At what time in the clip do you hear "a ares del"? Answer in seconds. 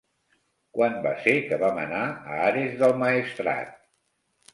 2.07-2.95